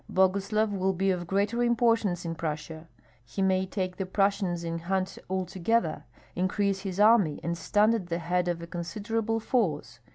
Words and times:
Boguslav 0.11 0.71
will 0.73 0.93
be 0.93 1.11
of 1.11 1.27
greater 1.27 1.61
importance 1.61 2.25
in 2.25 2.33
Prussia; 2.33 2.87
he 3.23 3.43
may 3.43 3.67
take 3.67 3.97
the 3.97 4.05
Prussians 4.07 4.63
in 4.63 4.79
hand 4.79 5.19
altogether, 5.29 6.05
increase 6.35 6.79
his 6.79 6.99
army, 6.99 7.39
and 7.43 7.55
stand 7.55 7.93
at 7.93 8.07
the 8.07 8.17
head 8.17 8.47
of 8.47 8.63
a 8.63 8.65
considerable 8.65 9.39
force. 9.39 9.99